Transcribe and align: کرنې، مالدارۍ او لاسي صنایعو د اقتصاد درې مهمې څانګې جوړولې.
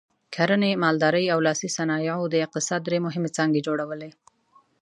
کرنې، 0.35 0.71
مالدارۍ 0.83 1.25
او 1.33 1.39
لاسي 1.47 1.67
صنایعو 1.77 2.23
د 2.33 2.35
اقتصاد 2.45 2.81
درې 2.83 2.97
مهمې 3.05 3.29
څانګې 3.37 3.61
جوړولې. 3.67 4.09